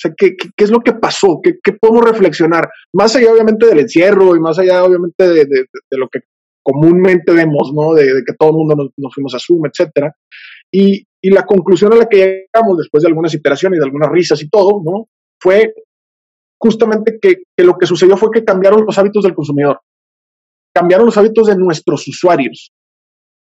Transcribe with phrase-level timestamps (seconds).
[0.00, 1.40] sea, ¿qué, qué, es lo que pasó?
[1.42, 2.68] ¿Qué, ¿Qué, podemos reflexionar?
[2.94, 6.20] Más allá, obviamente, del encierro y más allá, obviamente, de, de, de lo que
[6.62, 7.94] comúnmente vemos, ¿no?
[7.94, 10.14] De, que todo el mundo nos, nos, fuimos a Zoom, etcétera.
[10.72, 14.10] Y, y la conclusión a la que llegamos después de algunas iteraciones y de algunas
[14.10, 15.08] risas y todo, ¿no?
[15.40, 15.74] Fue
[16.60, 19.80] justamente que, que lo que sucedió fue que cambiaron los hábitos del consumidor,
[20.74, 22.72] cambiaron los hábitos de nuestros usuarios.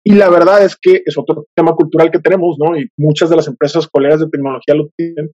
[0.03, 2.75] Y la verdad es que es otro tema cultural que tenemos, ¿no?
[2.75, 5.31] Y muchas de las empresas colegas de tecnología lo tienen.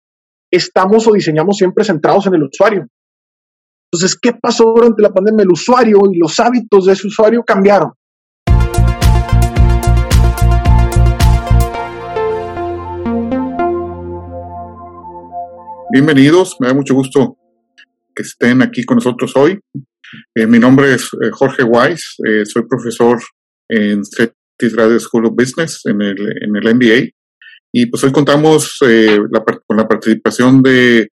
[0.49, 2.87] Estamos o diseñamos siempre centrados en el usuario.
[3.91, 5.43] Entonces, ¿qué pasó durante la pandemia?
[5.43, 7.91] El usuario y los hábitos de ese usuario cambiaron.
[15.91, 17.37] Bienvenidos, me da mucho gusto
[18.15, 19.59] que estén aquí con nosotros hoy.
[20.33, 23.19] Eh, mi nombre es eh, Jorge Weiss, eh, soy profesor
[23.67, 27.16] en CETIS Graduate School of Business en el, en el MBA.
[27.73, 29.19] Y pues hoy contamos eh,
[29.65, 31.09] con la participación de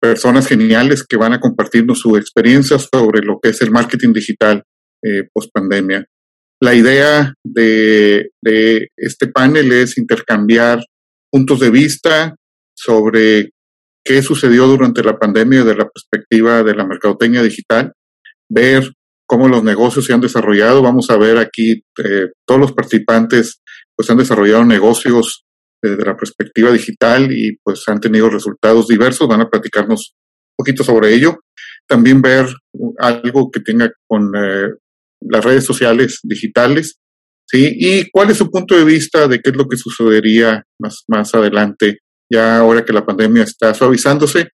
[0.00, 4.62] personas geniales que van a compartirnos su experiencia sobre lo que es el marketing digital
[5.02, 6.04] eh, post pandemia.
[6.60, 10.82] La idea de, de, este panel es intercambiar
[11.30, 12.34] puntos de vista
[12.74, 13.50] sobre
[14.04, 17.92] qué sucedió durante la pandemia desde la perspectiva de la mercadotecnia digital,
[18.48, 18.92] ver
[19.26, 20.82] cómo los negocios se han desarrollado.
[20.82, 23.60] Vamos a ver aquí eh, todos los participantes
[23.96, 25.44] pues han desarrollado negocios
[25.82, 29.28] desde la perspectiva digital y pues han tenido resultados diversos.
[29.28, 31.40] Van a platicarnos un poquito sobre ello.
[31.86, 32.46] También ver
[32.98, 34.68] algo que tenga con eh,
[35.20, 36.98] las redes sociales digitales,
[37.46, 37.72] ¿sí?
[37.78, 41.34] Y cuál es su punto de vista de qué es lo que sucedería más, más
[41.34, 41.98] adelante,
[42.30, 44.48] ya ahora que la pandemia está suavizándose.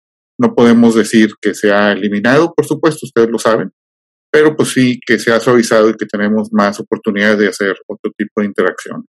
[0.40, 3.70] No podemos decir que se ha eliminado, por supuesto, ustedes lo saben,
[4.30, 8.12] pero pues sí que se ha suavizado y que tenemos más oportunidades de hacer otro
[8.16, 9.04] tipo de interacción.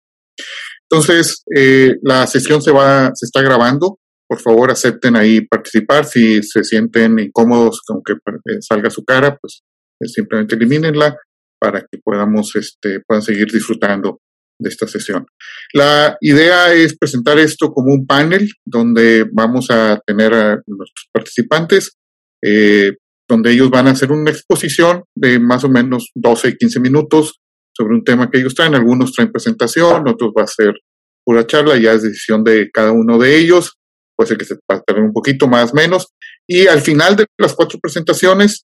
[0.91, 3.99] Entonces, eh, la sesión se va, se está grabando.
[4.29, 6.05] Por favor, acepten ahí participar.
[6.05, 9.63] Si se sienten incómodos con que eh, salga su cara, pues
[10.01, 11.17] eh, simplemente elimínenla
[11.61, 14.21] para que podamos, este, puedan seguir disfrutando
[14.61, 15.27] de esta sesión.
[15.73, 21.97] La idea es presentar esto como un panel donde vamos a tener a nuestros participantes,
[23.29, 27.41] donde ellos van a hacer una exposición de más o menos 12, 15 minutos
[27.77, 28.75] sobre un tema que ellos traen.
[28.75, 30.75] Algunos traen presentación, otros va a ser
[31.25, 33.79] pura charla, ya es decisión de cada uno de ellos.
[34.17, 36.09] Puede ser que se a un poquito más, menos.
[36.47, 38.65] Y al final de las cuatro presentaciones,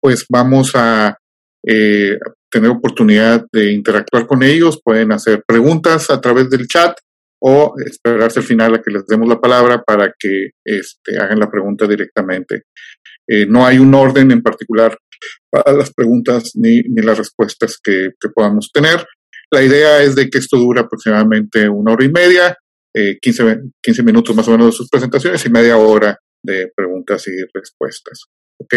[0.00, 1.16] pues vamos a
[1.66, 2.18] eh,
[2.50, 4.80] tener oportunidad de interactuar con ellos.
[4.82, 6.96] Pueden hacer preguntas a través del chat
[7.40, 11.50] o esperarse al final a que les demos la palabra para que este, hagan la
[11.50, 12.62] pregunta directamente.
[13.26, 14.96] Eh, no hay un orden en particular
[15.50, 19.06] para las preguntas ni, ni las respuestas que, que, podamos tener.
[19.50, 22.56] La idea es de que esto dura aproximadamente una hora y media,
[22.94, 27.26] eh, 15, 15 minutos más o menos de sus presentaciones y media hora de preguntas
[27.28, 28.26] y respuestas.
[28.62, 28.74] ¿ok?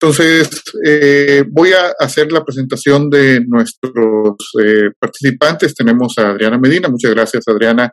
[0.00, 5.74] Entonces, eh, voy a hacer la presentación de nuestros eh, participantes.
[5.74, 6.88] Tenemos a Adriana Medina.
[6.88, 7.92] Muchas gracias, Adriana,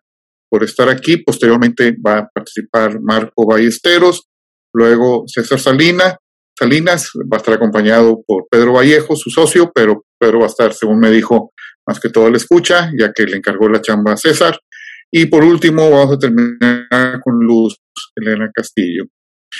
[0.49, 1.17] por estar aquí.
[1.17, 4.27] Posteriormente va a participar Marco Ballesteros,
[4.73, 6.17] luego César Salina,
[6.57, 10.73] Salinas, va a estar acompañado por Pedro Vallejo, su socio, pero Pedro va a estar,
[10.73, 11.53] según me dijo,
[11.85, 14.59] más que todo le escucha, ya que le encargó la chamba a César.
[15.11, 17.77] Y por último, vamos a terminar con Luz
[18.15, 19.05] Elena Castillo.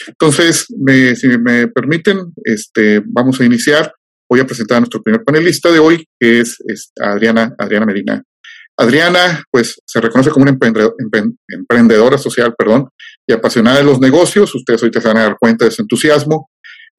[0.07, 3.94] Entonces, me, si me permiten, este, vamos a iniciar.
[4.30, 6.57] Voy a presentar a nuestro primer panelista de hoy, que es,
[7.00, 8.24] Adriana, Adriana Medina.
[8.80, 10.57] Adriana, pues, se reconoce como una
[11.47, 12.90] emprendedora social, perdón,
[13.28, 14.53] y apasionada de los negocios.
[14.53, 16.50] Ustedes ahorita se van a dar cuenta de su entusiasmo.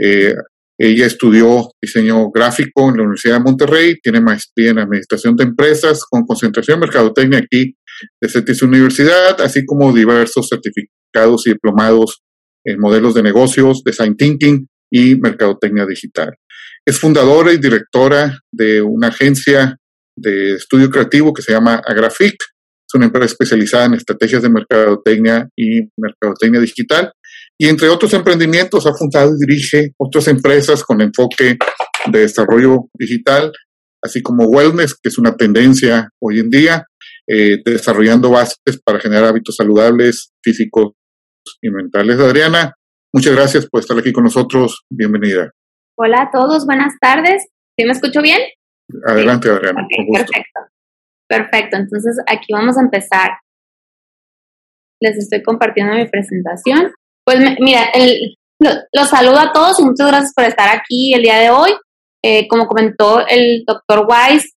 [0.01, 0.35] Eh,
[0.81, 6.05] ella estudió diseño gráfico en la Universidad de Monterrey, tiene maestría en administración de empresas
[6.09, 7.75] con concentración en mercadotecnia aquí
[8.21, 12.23] de CETIS Universidad, así como diversos certificados y diplomados
[12.65, 16.35] en modelos de negocios, design thinking y mercadotecnia digital.
[16.87, 19.77] Es fundadora y directora de una agencia
[20.17, 22.37] de estudio creativo que se llama Agrafic.
[22.41, 27.13] Es una empresa especializada en estrategias de mercadotecnia y mercadotecnia digital.
[27.61, 31.59] Y entre otros emprendimientos ha fundado y dirige otras empresas con enfoque
[32.11, 33.53] de desarrollo digital,
[34.01, 36.87] así como wellness, que es una tendencia hoy en día,
[37.27, 40.93] eh, desarrollando bases para generar hábitos saludables, físicos
[41.61, 42.21] y mentales.
[42.21, 42.75] Adriana,
[43.13, 44.85] muchas gracias por estar aquí con nosotros.
[44.89, 45.51] Bienvenida.
[45.97, 47.45] Hola a todos, buenas tardes.
[47.77, 48.39] ¿Sí me escucho bien?
[49.05, 49.83] Adelante, Adriana.
[49.85, 50.61] Okay, perfecto.
[51.29, 53.31] Perfecto, entonces aquí vamos a empezar.
[55.01, 56.93] Les estoy compartiendo mi presentación.
[57.29, 61.37] Pues mira, el, los saludo a todos y muchas gracias por estar aquí el día
[61.37, 61.73] de hoy.
[62.25, 64.55] Eh, como comentó el doctor Weiss,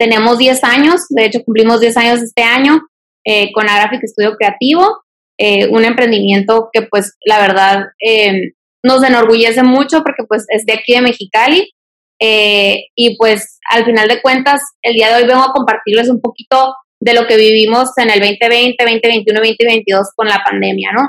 [0.00, 2.80] tenemos 10 años, de hecho cumplimos 10 años este año
[3.24, 4.98] eh, con Agraphic Estudio Creativo
[5.38, 8.54] eh, un emprendimiento que pues la verdad eh,
[8.84, 11.72] nos enorgullece mucho porque pues es de aquí de Mexicali
[12.20, 16.20] eh, y pues al final de cuentas el día de hoy vengo a compartirles un
[16.20, 21.08] poquito de lo que vivimos en el 2020, 2021, 2022 con la pandemia, ¿no?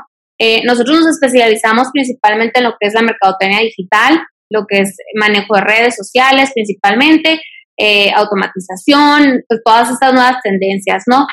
[0.64, 4.20] Nosotros nos especializamos principalmente en lo que es la mercadotecnia digital,
[4.50, 7.40] lo que es manejo de redes sociales principalmente,
[8.14, 11.26] automatización, pues todas estas nuevas tendencias, ¿no?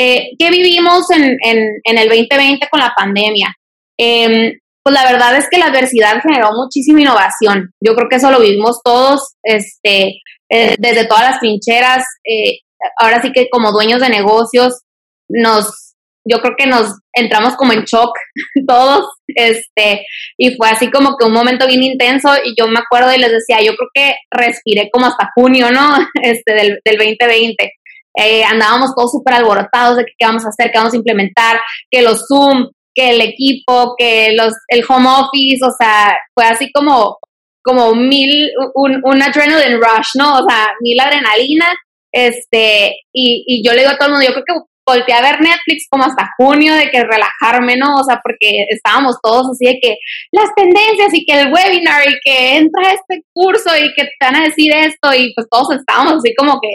[0.00, 3.52] Eh, ¿Qué vivimos en, en, el 2020 con la pandemia?
[3.98, 4.52] Em,
[4.84, 7.72] pues la verdad es que la adversidad generó muchísima innovación.
[7.84, 10.20] Yo creo que eso lo vivimos todos, este,
[10.50, 12.06] eh, desde todas las trincheras.
[12.24, 12.60] Eh,
[12.96, 14.82] ahora sí que como dueños de negocios,
[15.28, 15.87] nos,
[16.24, 18.10] yo creo que nos entramos como en shock
[18.68, 20.06] todos, este,
[20.36, 22.30] y fue así como que un momento bien intenso.
[22.44, 25.96] Y yo me acuerdo y les decía, yo creo que respiré como hasta junio, ¿no?
[26.22, 27.72] Este, del, del 2020.
[28.20, 31.60] Eh, andábamos todos súper alborotados de qué vamos a hacer, qué vamos a implementar,
[31.90, 36.72] que los Zoom, que el equipo, que los, el home office, o sea, fue así
[36.72, 37.18] como,
[37.62, 40.38] como mil, un, un adrenaline rush, ¿no?
[40.38, 41.66] O sea, mil adrenalina,
[42.12, 45.22] este, y, y yo le digo a todo el mundo, yo creo que volteé a
[45.22, 47.94] ver Netflix como hasta junio de que relajarme, ¿no?
[47.94, 49.96] O sea, porque estábamos todos así de que
[50.32, 54.36] las tendencias y que el webinar y que entra este curso y que te van
[54.36, 56.70] a decir esto y pues todos estábamos así como que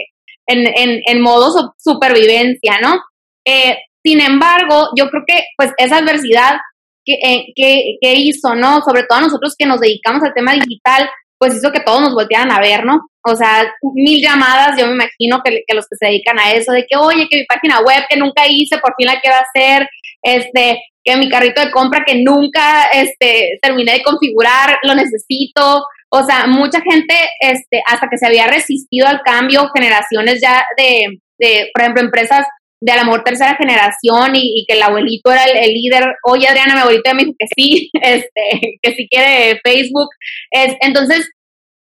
[0.46, 3.00] en, en, en modo supervivencia, ¿no?
[3.46, 6.56] Eh, sin embargo, yo creo que pues esa adversidad
[7.04, 8.80] que, eh, que, que, hizo, ¿no?
[8.82, 11.08] Sobre todo a nosotros que nos dedicamos al tema digital,
[11.44, 13.00] pues hizo que todos nos voltearan a ver, ¿no?
[13.22, 16.72] O sea, mil llamadas, yo me imagino que, que, los que se dedican a eso,
[16.72, 19.86] de que, oye, que mi página web que nunca hice, por fin la quiero hacer,
[20.22, 26.22] este, que mi carrito de compra que nunca, este, terminé de configurar, lo necesito, o
[26.24, 31.68] sea, mucha gente, este, hasta que se había resistido al cambio, generaciones ya de, de
[31.74, 32.46] por ejemplo, empresas
[32.84, 36.04] de a lo mejor tercera generación y, que el abuelito era el, líder.
[36.24, 40.08] Oye, Adriana, mi abuelito me dijo que sí, este, que si quiere Facebook.
[40.50, 41.30] Es, entonces,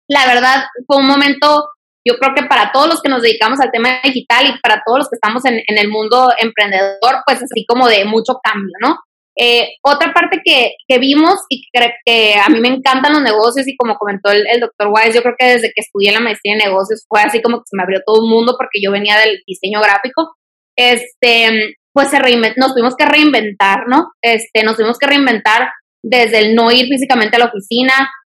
[0.09, 1.69] la verdad, fue un momento,
[2.07, 4.99] yo creo que para todos los que nos dedicamos al tema digital y para todos
[4.99, 8.99] los que estamos en, el mundo emprendedor, pues así como de mucho cambio, ¿no?
[9.39, 13.67] Eh, otra parte que, que vimos y que, que, a mí me encantan los negocios
[13.67, 16.59] y como comentó el, doctor Wise, yo creo que desde que estudié la maestría en
[16.59, 19.41] negocios fue así como que se me abrió todo el mundo porque yo venía del
[19.47, 20.35] diseño gráfico.
[20.81, 22.19] Este, pues se
[22.57, 24.09] nos tuvimos que reinventar, ¿no?
[24.23, 25.69] Este, nos tuvimos que reinventar
[26.03, 27.93] desde el no ir físicamente a la oficina.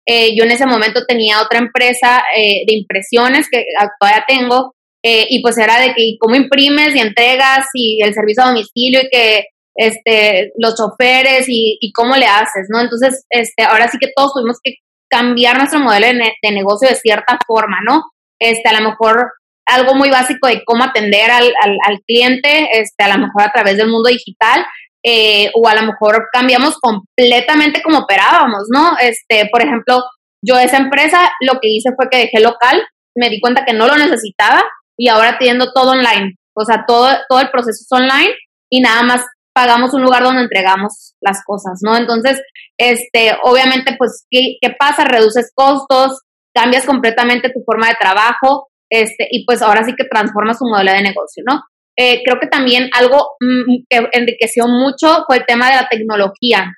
[0.06, 3.64] Eh, yo en ese momento tenía otra empresa eh, de impresiones que
[4.00, 4.74] todavía tengo,
[5.06, 9.10] y pues era de que cómo imprimes y entregas y el servicio a domicilio y
[9.10, 9.44] que
[9.76, 12.80] este, los choferes y, y, cómo le haces, ¿no?
[12.80, 14.76] Entonces, este, ahora sí que todos tuvimos que
[15.10, 18.04] cambiar nuestro modelo de, negocio de cierta forma, ¿no?
[18.40, 19.32] Este, a lo mejor
[19.66, 23.78] algo muy básico de cómo atender al, al, cliente, este, a lo mejor a través
[23.78, 24.66] del mundo digital,
[25.06, 28.98] eh, o a lo mejor cambiamos completamente como operábamos, ¿no?
[29.00, 30.04] Este, por ejemplo,
[30.46, 32.84] yo esa empresa lo que hice fue que dejé local,
[33.16, 34.64] me di cuenta que no lo necesitaba
[34.98, 38.34] y ahora atiendo todo online, o sea, todo, todo el proceso es online
[38.70, 41.96] y nada más pagamos un lugar donde entregamos las cosas, ¿no?
[41.96, 42.42] Entonces,
[42.78, 45.04] este, obviamente, pues, ¿qué, qué pasa?
[45.04, 46.22] Reduces costos,
[46.54, 50.92] cambias completamente tu forma de trabajo, este, y pues ahora sí que transformas tu modelo
[50.92, 51.64] de negocio, ¿no?
[51.98, 56.72] Eh, creo que también algo mm, que enriqueció mucho fue el tema de la tecnología.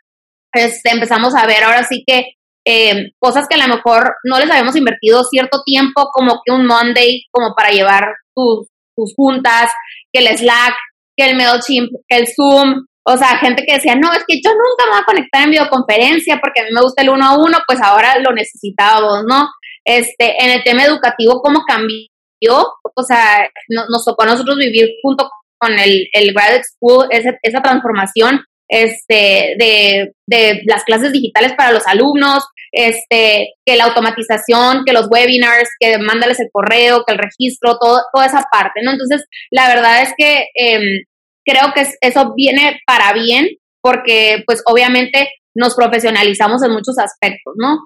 [0.54, 4.50] Este, empezamos a ver ahora sí que eh, cosas que a lo mejor no les
[4.50, 9.69] habíamos invertido cierto tiempo, como que un Monday, como para llevar tus, tus juntas,
[10.14, 10.74] que el Slack,
[11.18, 14.52] que el MailChimp, que el Zoom, o sea, gente que decía, no, es que yo
[14.52, 17.38] nunca me voy a conectar en videoconferencia porque a mí me gusta el uno a
[17.38, 19.48] uno, pues ahora lo necesitábamos, ¿no?
[19.85, 22.68] Este, en el tema educativo, ¿cómo cambió?
[22.95, 28.42] O sea, nos tocó a nosotros vivir junto con el, el Graduate School esa transformación
[28.68, 35.07] este, de, de, las clases digitales para los alumnos, este, que la automatización, que los
[35.09, 38.92] webinars, que mándales el correo, que el registro, todo, toda esa parte, ¿no?
[38.92, 41.04] Entonces, la verdad es que em,
[41.45, 43.47] creo que eso viene para bien
[43.81, 47.77] porque, pues, obviamente nos profesionalizamos en muchos aspectos, ¿no?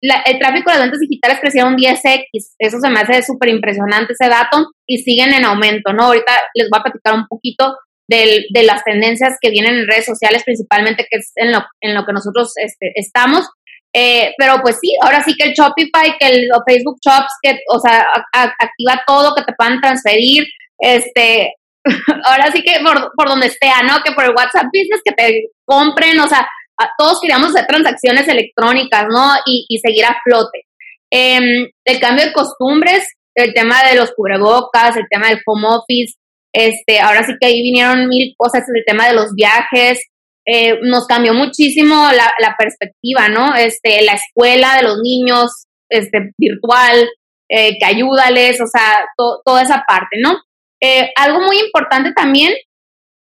[0.00, 4.28] Em, el tráfico de ventas digitales crecieron 10x, eso se me hace súper impresionante ese
[4.28, 6.04] dato y siguen en aumento, ¿no?
[6.04, 7.76] Ahorita les voy a platicar un poquito
[8.10, 12.06] de las tendencias que vienen en redes sociales, principalmente, que es en lo, en lo
[12.06, 13.46] que nosotros este, estamos.
[13.94, 17.78] Eh, pero pues sí, ahora sí que el Shopify, que el Facebook Shops, que, o
[17.80, 20.46] sea, activa todo, que te puedan transferir,
[20.78, 21.54] este,
[22.24, 23.98] ahora sí que por, por donde esté, ¿no?
[24.04, 26.48] Que por el WhatsApp Business, que te compren, o sea,
[26.96, 29.32] todos queríamos hacer transacciones electrónicas, ¿no?
[29.46, 30.66] Y, seguir a flote.
[31.10, 36.14] Eh, el cambio de costumbres, el tema de los cubrebocas, el tema del home office,
[36.52, 40.00] Este, ahora sí que ahí vinieron mil cosas, el tema de los viajes,
[40.46, 43.54] eh, nos cambió muchísimo la, la, perspectiva, ¿no?
[43.54, 47.06] Este, la escuela de los niños, este, virtual,
[47.50, 49.06] eh, que ayúdales, o sea,
[49.44, 50.38] toda esa parte, ¿no?
[50.82, 52.52] Eh, algo muy importante también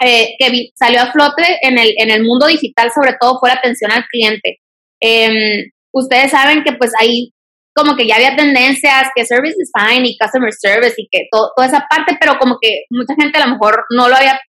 [0.01, 3.57] eh, que salió a flote en el, en el mundo digital, sobre todo, fue la
[3.57, 4.59] atención al cliente.
[5.01, 7.33] Em, ustedes saben que pues ahí
[7.75, 11.87] como que ya había tendencias que service design y customer service y que toda esa
[11.89, 14.41] parte, pero como que mucha gente a lo mejor no lo había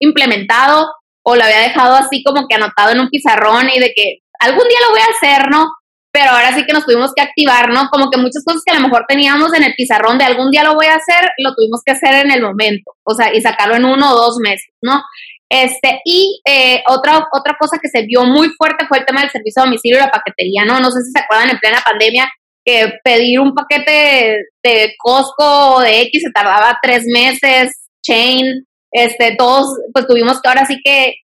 [0.00, 0.86] implementado
[1.24, 4.66] o lo había dejado así como que anotado en un pizarrón y de que algún
[4.68, 5.66] día lo voy a hacer, ¿no?
[6.12, 7.88] Pero ahora sí que nos tuvimos que activar, ¿no?
[7.88, 10.64] Como que muchas cosas que a lo mejor teníamos en el pizarrón de algún día
[10.64, 13.76] lo voy a hacer, lo tuvimos que hacer en el momento, o sea, y sacarlo
[13.76, 15.00] en uno o dos meses, ¿no?
[15.48, 19.30] Este, y eh, otra, otra cosa que se vio muy fuerte fue el tema del
[19.30, 20.78] servicio a domicilio y la paquetería, ¿no?
[20.80, 22.30] No sé si se acuerdan en plena pandemia
[22.64, 27.72] que pedir un paquete de Costco o de X se tardaba tres meses,
[28.04, 31.14] Chain, este, todos pues tuvimos que ahora sí que,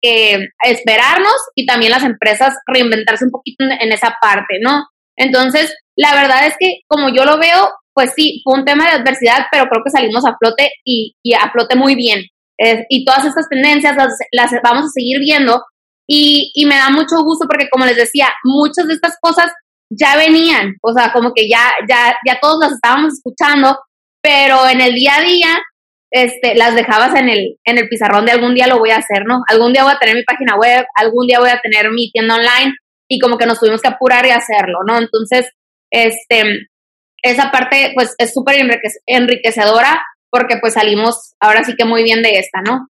[0.64, 4.86] esperarnos y también las empresas reinventarse un poquito en, esa parte, ¿no?
[5.16, 8.92] Entonces, la verdad es que como yo lo veo, pues sí, fue un tema de
[8.92, 12.24] adversidad, pero creo que salimos a flote y, a flote muy bien.
[12.88, 15.62] y todas estas tendencias las, vamos a seguir viendo
[16.08, 19.50] y, y me da mucho gusto porque como les decía, muchas de estas cosas
[19.90, 23.78] ya venían, o sea, como que ya, ya, ya todos las estábamos escuchando,
[24.22, 25.48] pero en el día a día
[26.16, 29.26] este, las dejabas en el, en el pizarrón de algún día lo voy a hacer,
[29.26, 29.42] ¿no?
[29.48, 32.36] Algún día voy a tener mi página web, algún día voy a tener mi tienda
[32.36, 32.74] online
[33.06, 34.96] y como que nos tuvimos que apurar y hacerlo, ¿no?
[34.96, 35.50] Entonces,
[35.90, 36.68] este,
[37.22, 38.56] esa parte pues es súper
[39.06, 42.88] enriquecedora porque pues salimos ahora sí que muy bien de esta, ¿no?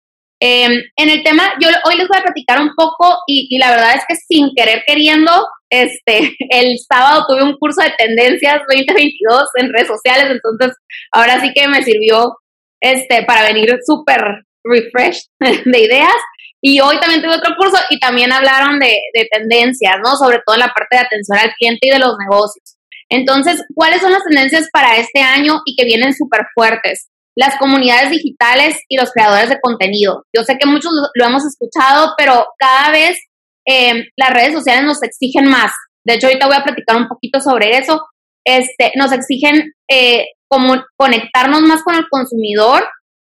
[0.43, 3.73] Em, en el tema, yo hoy les voy a platicar un poco y, y, la
[3.73, 5.31] verdad es que sin querer queriendo,
[5.69, 10.75] este, el sábado tuve un curso de tendencias 2022 en redes sociales, entonces
[11.13, 12.40] ahora sí que me sirvió
[12.81, 15.25] este, para venir súper refreshed
[15.65, 16.17] de ideas.
[16.63, 20.15] Y hoy también tuve otro curso y también hablaron de, de, tendencias, ¿no?
[20.17, 22.77] Sobre todo en la parte de atención al cliente y de los negocios.
[23.11, 27.09] Entonces, ¿cuáles son las tendencias para este año y que vienen súper fuertes?
[27.37, 30.25] Las comunidades digitales y los creadores de contenido.
[30.37, 33.19] Yo sé que muchos lo, hemos escuchado, pero cada vez
[33.67, 35.73] eh, las redes sociales nos exigen más.
[36.05, 38.01] De hecho, ahorita voy a platicar un poquito sobre eso.
[38.45, 42.87] Este, nos exigen eh, como conectarnos más con el consumidor,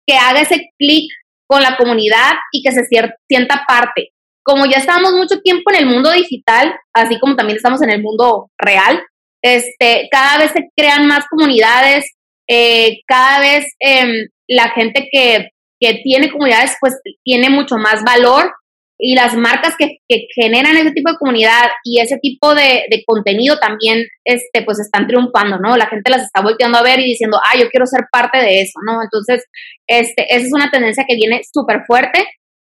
[0.07, 1.11] que haga ese clic
[1.47, 2.83] con la comunidad y que se
[3.29, 4.11] sienta parte.
[4.45, 8.03] Como ya estamos mucho tiempo en el mundo digital, así como también estamos en el
[8.03, 9.03] mundo real,
[9.43, 12.05] este, cada vez se crean más comunidades,
[12.49, 14.13] eh, cada vez em,
[14.49, 18.53] la gente que, que tiene comunidades pues tiene mucho más valor
[18.99, 19.99] y las marcas que,
[20.35, 25.59] generan ese tipo de comunidad y ese tipo de, contenido también, este, pues están triunfando,
[25.59, 25.77] ¿no?
[25.77, 28.61] La gente las está volteando a ver y diciendo, ah, yo quiero ser parte de
[28.61, 29.03] eso, ¿no?
[29.03, 29.45] Entonces,
[29.89, 32.25] este, esa es una tendencia que viene súper fuerte.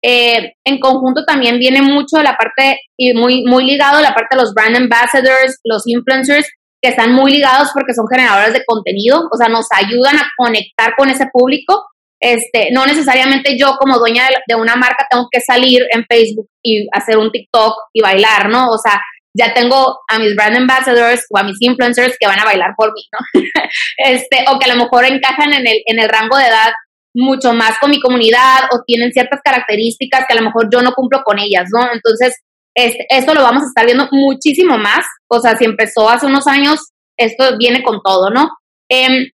[0.03, 4.43] Eh, en conjunto también viene mucho la parte, y muy, muy ligado la parte de
[4.43, 6.49] los brand ambassadors, los influencers,
[6.83, 10.95] que están muy ligados porque son generadores de contenido, o sea, nos ayudan a conectar
[10.97, 11.85] con ese público
[12.21, 16.87] este, no necesariamente yo como dueña de, una marca tengo que salir en Facebook y
[16.93, 18.69] hacer un TikTok y bailar, ¿no?
[18.69, 19.01] O sea,
[19.35, 22.93] ya tengo a mis brand ambassadors o a mis influencers que van a bailar por
[22.93, 23.43] mí, ¿no?
[23.97, 26.73] este, o que a lo mejor encajan en el, en el rango de edad
[27.15, 30.93] mucho más con mi comunidad o tienen ciertas características que a lo mejor yo no
[30.93, 31.91] cumplo con ellas, ¿no?
[31.93, 32.37] Entonces,
[32.77, 35.07] este, esto lo vamos a estar viendo muchísimo más.
[35.29, 38.51] O sea, si empezó hace unos años, esto viene con todo, ¿no?
[38.91, 39.31] Eh,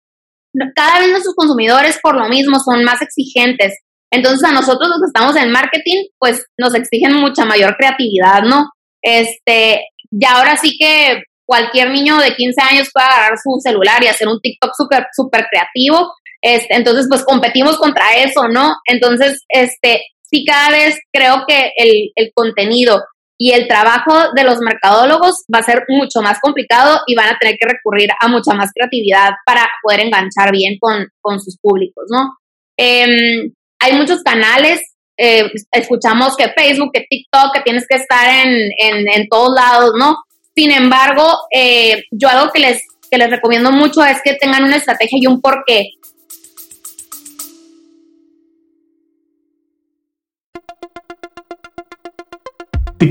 [0.74, 3.74] cada vez nuestros consumidores por lo mismo son más exigentes.
[4.12, 8.68] Entonces a nosotros los que estamos en marketing, pues nos exigen mucha mayor creatividad, ¿no?
[9.02, 14.08] Este, ya ahora sí que cualquier niño de 15 años puede agarrar su celular y
[14.08, 16.12] hacer un TikTok súper, súper creativo.
[16.42, 18.74] Este, entonces, pues competimos contra eso, ¿no?
[18.86, 23.02] Entonces, este, sí cada vez creo que el, el contenido
[23.44, 27.38] y el trabajo de los mercadólogos va a ser mucho más complicado y van a
[27.40, 32.36] tener que recurrir a mucha más creatividad para poder enganchar bien con, sus públicos, ¿no?
[32.76, 34.80] Em, hay muchos canales,
[35.18, 40.18] eh, escuchamos que Facebook, que TikTok, que tienes que estar en, todos lados, ¿no?
[40.54, 42.80] Sin embargo, eh, yo algo que les,
[43.10, 45.88] que les recomiendo mucho es que tengan una estrategia y un porqué.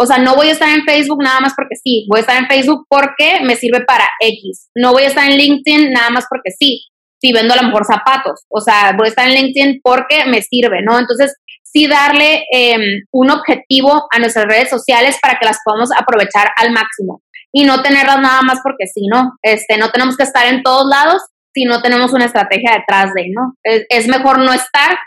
[0.00, 2.36] O sea, no voy a estar en Facebook nada más porque sí, voy a estar
[2.36, 4.70] en Facebook porque me sirve para X.
[4.74, 6.84] No voy a estar en LinkedIn nada más porque sí,
[7.20, 8.44] si vendo a lo mejor zapatos.
[8.48, 10.98] O sea, voy a estar en LinkedIn porque me sirve, ¿no?
[10.98, 12.80] Entonces, sí darle em,
[13.12, 17.82] un objetivo a nuestras redes sociales para que las podamos aprovechar al máximo y no
[17.82, 19.32] tenerlas nada más porque sí, ¿no?
[19.42, 21.22] Este, no tenemos que estar en todos lados
[21.54, 23.54] si no tenemos una estrategia detrás de, ¿no?
[23.62, 24.98] Es, mejor no estar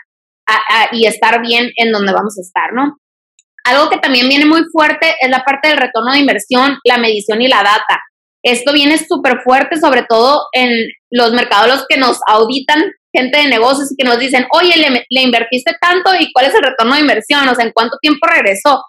[0.90, 2.98] y estar bien en donde vamos a estar, ¿no?
[3.64, 7.40] Algo que también viene muy fuerte es la parte del retorno de inversión, la medición
[7.40, 8.00] y la data.
[8.44, 10.70] Esto viene súper fuerte, sobre todo en
[11.10, 12.82] los mercados que nos auditan,
[13.14, 16.62] gente de negocios que nos dicen, oye, le, le, invertiste tanto y cuál es el
[16.62, 18.82] retorno de inversión, o sea, en cuánto tiempo regresó.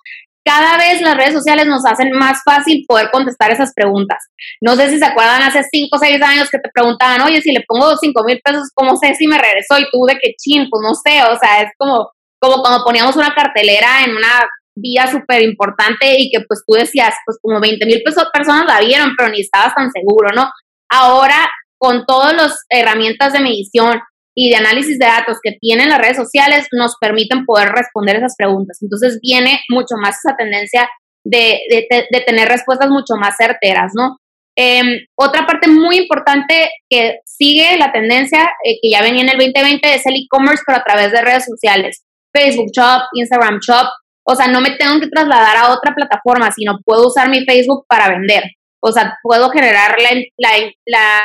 [0.46, 4.18] Cada vez las redes sociales nos hacen más fácil poder contestar esas preguntas.
[4.60, 7.54] No sé si se acuerdan hace 5 o 6 años que te preguntaban, oye, si
[7.54, 9.80] le pongo 5 mil pesos, ¿cómo sé si me regresó?
[9.80, 12.10] Y tú de qué chin, pues no sé, o sea, es como,
[12.42, 14.42] como cuando poníamos una cartelera en una
[14.76, 19.14] vía súper importante y que pues tú decías, pues como 20 mil personas la vieron,
[19.18, 20.50] pero ni estabas tan seguro, ¿no?
[20.90, 24.00] Ahora, con todas las herramientas de medición
[24.36, 28.36] y de análisis de datos que tienen las redes sociales, nos permiten poder responder esas
[28.38, 28.78] preguntas.
[28.82, 30.90] Entonces viene mucho más esa tendencia
[31.26, 34.18] de, de, tener respuestas mucho más certeras, ¿no?
[34.56, 39.38] Em, otra parte muy importante que sigue la tendencia, eh, que ya venía en el
[39.38, 42.04] 2020, es el e-commerce, pero a través de redes sociales.
[42.36, 43.88] Facebook Shop, Instagram Shop,
[44.26, 47.86] o sea, no me tengo que trasladar a otra plataforma, sino puedo usar mi Facebook
[47.88, 48.44] para vender.
[48.82, 51.22] O sea, puedo generar la, la, la,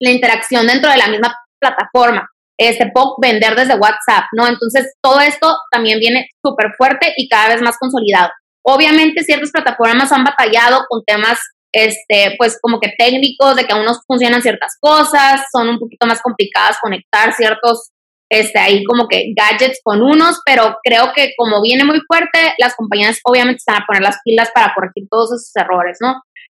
[0.00, 2.28] la interacción dentro de la misma plataforma.
[2.58, 4.46] Este, puedo vender desde WhatsApp, ¿no?
[4.46, 8.30] Entonces, todo esto también viene súper fuerte y cada vez más consolidado.
[8.64, 11.38] Obviamente, ciertas plataformas han batallado con temas,
[11.74, 16.06] este, pues como que técnicos, de que aún no funcionan ciertas cosas, son un poquito
[16.06, 17.91] más complicadas conectar ciertos
[18.32, 22.74] este, ahí como que gadgets con unos, pero creo que como viene muy fuerte, las
[22.74, 26.14] compañías obviamente están a poner las pilas para corregir todos esos errores, ¿no?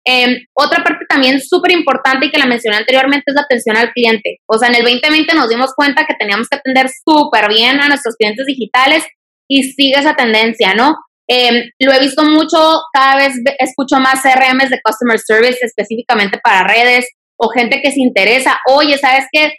[0.05, 3.91] Em, otra parte también súper importante y que la mencioné anteriormente es la atención al
[3.91, 4.37] cliente.
[4.47, 7.87] O sea, en el 2020 nos dimos cuenta que teníamos que atender súper bien a
[7.87, 9.03] nuestros clientes digitales
[9.49, 10.93] y sigue esa tendencia, ¿no?
[11.27, 16.67] Em, lo he visto mucho, cada vez escucho más CRMs de Customer Service específicamente para
[16.67, 19.53] redes o gente que se interesa, oye, ¿sabes qué?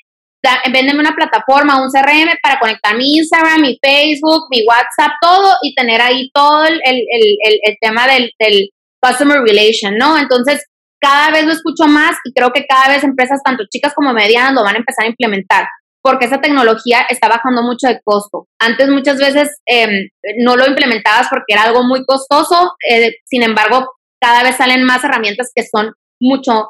[0.72, 5.74] Véndeme una plataforma, un CRM para conectar mi Instagram, mi Facebook, mi WhatsApp, todo y
[5.74, 8.68] tener ahí todo el, el, el, el tema del, del,
[9.04, 10.16] customer relation, ¿no?
[10.16, 10.64] Entonces,
[10.98, 14.54] cada vez lo escucho más y creo que cada vez empresas, tanto chicas como medianas,
[14.54, 15.66] lo van a empezar a implementar
[16.04, 18.46] porque esa tecnología está bajando mucho de costo.
[18.61, 23.90] Antes muchas veces eh, no lo implementabas porque era algo muy costoso, eh, sin embargo,
[24.20, 26.68] cada vez salen más herramientas que son mucho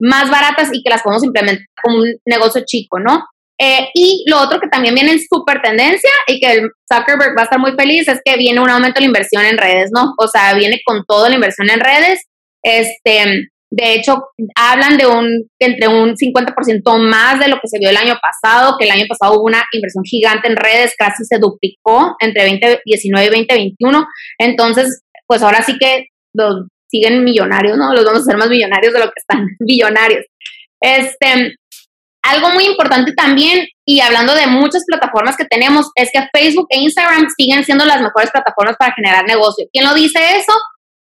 [0.00, 3.24] más baratas y que las podemos implementar como un negocio chico, ¿no?
[3.58, 6.60] Eh, y lo otro que también viene en súper tendencia y que
[6.92, 9.56] Zuckerberg va a estar muy feliz es que viene un aumento de la inversión en
[9.56, 10.12] redes, ¿no?
[10.18, 12.20] O sea, viene con toda la inversión en redes.
[12.62, 17.88] Este, de hecho, hablan de un entre un 50% más de lo que se vio
[17.88, 21.38] el año pasado, que el año pasado hubo una inversión gigante en redes, casi se
[21.38, 24.06] duplicó entre 2019 y 2021.
[24.38, 26.08] Entonces, pues ahora sí que
[26.88, 27.92] siguen millonarios, ¿no?
[27.92, 30.24] Los vamos a hacer más millonarios de lo que están billonarios.
[30.80, 31.56] Este,
[32.22, 36.80] algo muy importante también, y hablando de muchas plataformas que tenemos, es que Facebook e
[36.80, 39.66] Instagram siguen siendo las mejores plataformas para generar negocio.
[39.72, 40.52] ¿Quién lo dice eso?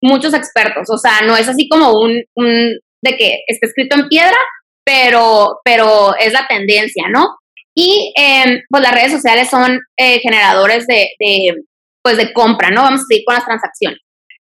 [0.02, 0.90] Muchos expertos.
[0.90, 4.38] O sea, no es así como un, un de que esté escrito en piedra,
[4.86, 7.36] pero, pero es la tendencia, ¿no?
[7.76, 11.54] Y eh, pues las redes sociales son eh, generadores de, de,
[12.02, 12.84] pues de compra, ¿no?
[12.84, 14.00] Vamos a seguir con las transacciones.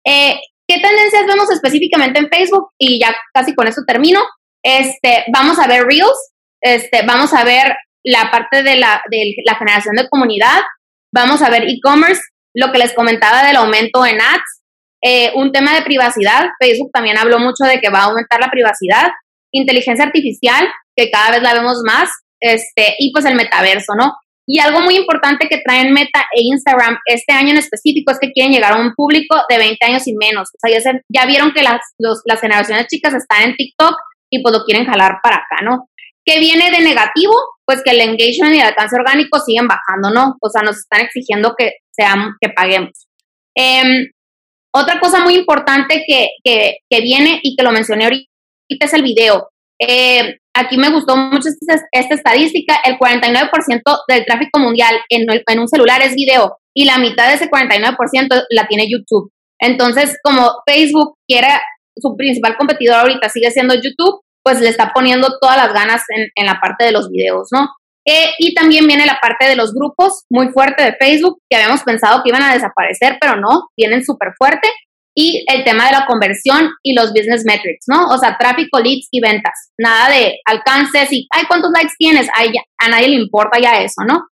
[0.06, 0.38] Eh,
[0.68, 2.70] ¿Qué tendencias vemos específicamente en Facebook?
[2.78, 4.20] Y ya casi con eso termino.
[4.62, 9.54] Este, vamos a ver Reels, este, vamos a ver la parte de la, de la
[9.54, 10.60] generación de comunidad,
[11.12, 12.20] vamos a ver e-commerce,
[12.54, 14.62] lo que les comentaba del aumento en ads,
[15.02, 18.50] eh, un tema de privacidad, Facebook también habló mucho de que va a aumentar la
[18.50, 19.08] privacidad,
[19.52, 24.12] inteligencia artificial, que cada vez la vemos más, este, y pues el metaverso, ¿no?
[24.48, 28.32] Y algo muy importante que traen Meta e Instagram este año en específico es que
[28.32, 30.48] quieren llegar a un público de 20 años y menos.
[30.48, 33.94] O sea, ya, vieron que las, generaciones chicas están en TikTok
[34.30, 35.90] y pues lo quieren jalar para acá, ¿no?
[36.24, 37.34] ¿Qué viene de negativo?
[37.68, 40.36] pues que el engagement y el alcance orgánico siguen bajando, ¿no?
[40.40, 41.74] O sea, nos están exigiendo que
[42.56, 43.06] paguemos.
[43.54, 44.06] Em,
[44.74, 48.26] otra cosa muy importante que, que, que, viene y que lo mencioné ahorita
[48.70, 49.50] es el video.
[49.80, 55.68] Eh, aquí me gustó mucho esta, esta estadística, el 49% del tráfico mundial en, un
[55.68, 59.30] celular es video y la mitad de ese 49% la tiene YouTube.
[59.60, 61.48] Entonces, como Facebook quiere,
[61.96, 66.28] su principal competidor ahorita sigue siendo YouTube, pues le está poniendo todas las ganas en,
[66.34, 67.68] en la parte de los videos, ¿no?
[68.06, 71.82] Eh, y también viene la parte de los grupos, muy fuerte de Facebook, que habíamos
[71.82, 74.68] pensado que iban a desaparecer, pero no, vienen súper fuerte
[75.20, 78.06] y el tema de la conversión y los business metrics, ¿no?
[78.06, 79.72] O sea, tráfico, leads y ventas.
[79.76, 82.28] Nada de alcances y, ay, ¿cuántos likes tienes?
[82.78, 84.28] A nadie le importa ya eso, ¿no?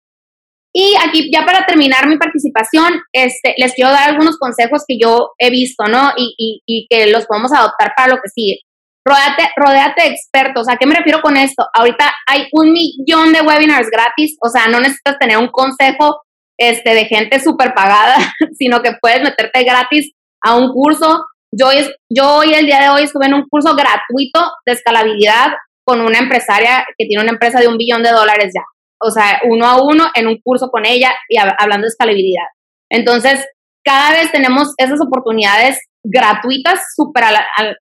[0.74, 5.30] Y aquí, ya para terminar mi participación, este, les quiero dar algunos consejos que yo
[5.38, 6.14] he visto, ¿no?
[6.16, 8.58] Y, y, y que los podemos adoptar para lo que sigue.
[9.06, 10.68] Rodéate, rodéate de expertos.
[10.68, 11.64] ¿A qué me refiero con esto?
[11.74, 16.22] Ahorita hay un millón de webinars gratis, o sea, no necesitas tener un consejo
[16.58, 18.16] este, de gente súper pagada,
[18.58, 21.24] sino que puedes meterte gratis a un curso.
[21.54, 21.68] Yo,
[22.10, 25.52] yo hoy, el día de hoy, estuve en un curso gratuito de escalabilidad
[25.84, 28.62] con una empresaria que tiene una empresa de un billón de dólares ya.
[29.00, 32.46] O sea, uno a uno en un curso con ella y hablando de escalabilidad.
[32.90, 33.44] Entonces,
[33.84, 37.24] cada vez tenemos esas oportunidades gratuitas, súper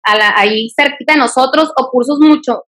[0.04, 2.64] ahí cerquita de nosotros, o cursos mucho,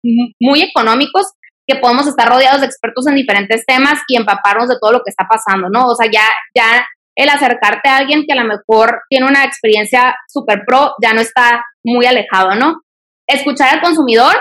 [0.41, 1.27] muy económicos
[1.67, 5.11] que podemos estar rodeados de expertos en diferentes temas y empaparnos de todo lo que
[5.11, 5.87] está pasando, ¿no?
[5.89, 6.25] O sea, ya,
[6.57, 6.87] ya
[7.19, 11.21] el acercarte a alguien que a lo mejor tiene una experiencia super pro ya no
[11.21, 12.81] está muy alejado, ¿no?
[13.27, 14.37] Escuchar al consumidor,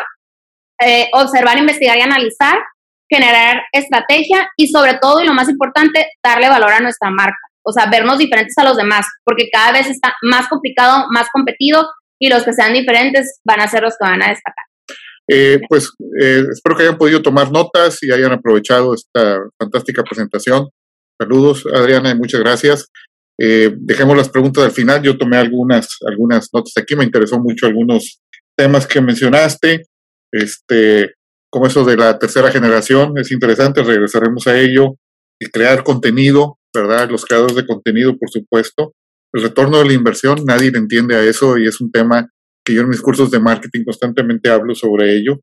[0.80, 2.60] eh, observar, investigar y analizar,
[3.12, 7.40] generar estrategia y sobre todo, y lo más importante, darle valor a nuestra marca.
[7.66, 11.90] O sea, vernos diferentes a los demás, porque cada vez está más complicado, más competido
[12.22, 14.66] y los que sean diferentes van a ser los que van a destacar.
[15.30, 20.70] Eh, pues eh, espero que hayan podido tomar notas y hayan aprovechado esta fantástica presentación.
[21.20, 22.92] Saludos, Adriana, y muchas gracias.
[23.40, 25.02] Eh, dejemos las preguntas al final.
[25.02, 26.96] Yo tomé algunas, algunas notas aquí.
[26.96, 28.22] Me interesó mucho algunos
[28.56, 29.88] temas que mencionaste.
[30.32, 31.14] Este,
[31.52, 34.96] como eso de la tercera generación, es interesante, regresaremos a ello.
[35.40, 37.10] Y crear contenido, ¿verdad?
[37.10, 38.94] Los creadores de contenido, por supuesto.
[39.34, 42.28] El retorno de la inversión, nadie le entiende a eso y es un tema
[42.66, 45.40] que yo en mis cursos de marketing constantemente hablo sobre ello.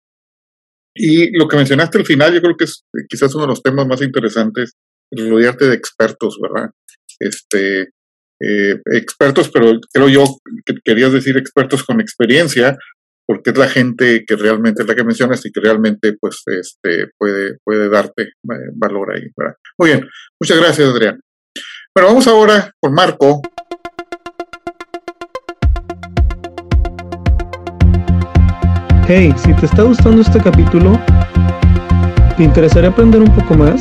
[0.97, 3.87] Y lo que mencionaste al final, yo creo que es quizás uno de los temas
[3.87, 4.75] más interesantes
[5.17, 6.71] rodearte de expertos, ¿verdad?
[7.19, 7.91] Este,
[8.41, 10.25] eh, expertos, pero creo yo
[10.65, 12.77] que querías decir expertos con experiencia,
[13.27, 17.09] porque es la gente que realmente es la que mencionas y que realmente pues este
[17.19, 19.55] puede puede darte eh, valor ahí, ¿verdad?
[19.79, 20.09] Muy bien,
[20.41, 21.21] muchas gracias Adrián.
[21.95, 23.41] Bueno, vamos ahora con Marco.
[29.07, 30.99] Hey, si te está gustando este capítulo,
[32.37, 33.81] ¿te interesaría aprender un poco más?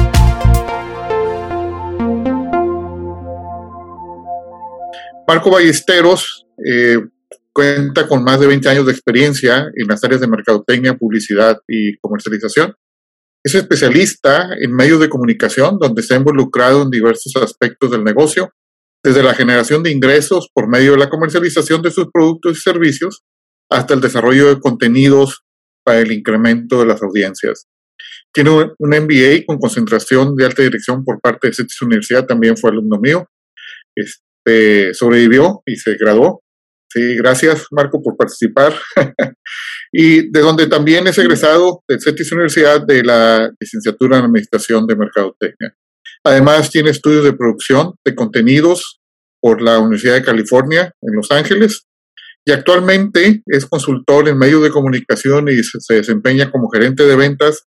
[5.31, 6.97] Marco Ballesteros eh,
[7.53, 11.97] cuenta con más de 20 años de experiencia en las áreas de mercadotecnia, publicidad y
[11.99, 12.75] comercialización.
[13.41, 18.51] Es especialista en medios de comunicación, donde se ha involucrado en diversos aspectos del negocio,
[19.01, 23.21] desde la generación de ingresos por medio de la comercialización de sus productos y servicios,
[23.69, 25.45] hasta el desarrollo de contenidos
[25.85, 27.69] para el incremento de las audiencias.
[28.33, 32.71] Tiene un MBA con concentración de alta dirección por parte de CETIS Universidad, también fue
[32.71, 33.29] alumno mío.
[34.43, 36.41] Este, sobrevivió y se graduó.
[36.89, 38.73] Sí, gracias Marco por participar.
[39.93, 44.95] y de donde también es egresado de CETIS Universidad de la licenciatura en Administración de
[44.95, 45.75] Mercadotecnia.
[46.23, 48.99] Además tiene estudios de producción de contenidos
[49.41, 51.87] por la Universidad de California en Los Ángeles
[52.45, 57.67] y actualmente es consultor en medios de comunicación y se desempeña como gerente de ventas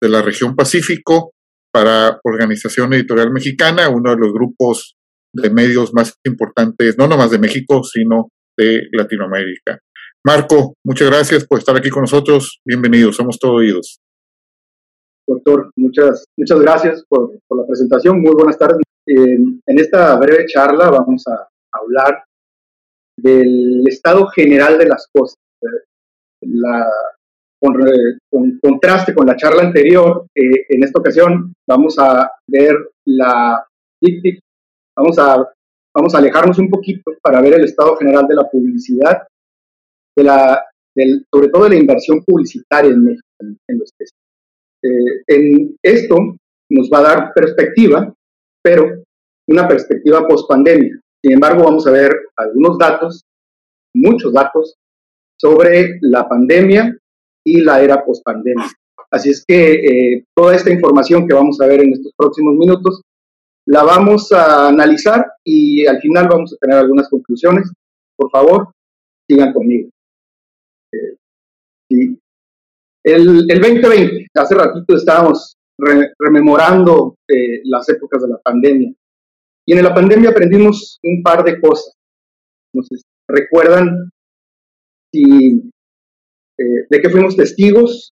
[0.00, 1.32] de la región Pacífico
[1.72, 4.96] para Organización Editorial Mexicana, uno de los grupos
[5.32, 9.78] de medios más importantes, no nomás de México, sino de Latinoamérica.
[10.24, 12.60] Marco, muchas gracias por estar aquí con nosotros.
[12.64, 14.00] Bienvenidos, somos todos oídos.
[15.26, 18.20] Doctor, muchas, muchas gracias por, la presentación.
[18.20, 18.82] Muy buenas tardes.
[19.06, 22.24] en esta breve charla vamos a hablar
[23.16, 25.36] del estado general de las cosas.
[26.42, 26.86] La,
[27.60, 32.74] con, contraste con la charla anterior, eh, en esta ocasión vamos a ver
[33.06, 33.64] la
[35.00, 35.44] vamos a,
[35.94, 39.22] vamos a alejarnos un poquito para ver el estado general de la publicidad,
[40.16, 43.90] de la, del, sobre todo de la inversión publicitaria en México, en, los
[44.82, 46.16] eh, en esto
[46.70, 48.12] nos va a dar perspectiva,
[48.62, 49.02] pero
[49.48, 51.00] una perspectiva post pandemia.
[51.22, 53.24] Sin embargo, vamos a ver algunos datos,
[53.94, 54.76] muchos datos,
[55.38, 56.96] sobre la pandemia
[57.44, 58.66] y la era post pandemia.
[59.10, 63.02] Así es que eh, toda esta información que vamos a ver en estos próximos minutos
[63.66, 67.70] la vamos a analizar y al final vamos a tener algunas conclusiones.
[68.16, 68.72] Por favor,
[69.28, 69.90] sigan conmigo.
[70.92, 71.16] Eh,
[73.04, 75.56] el, el, 2020, hace ratito estábamos
[76.18, 78.92] rememorando eh, las épocas de la pandemia.
[79.66, 81.94] Y en la pandemia aprendimos un par de cosas.
[82.74, 82.88] ¿Nos
[83.28, 84.10] recuerdan
[85.12, 85.70] si,
[86.58, 88.12] eh, de qué fuimos testigos?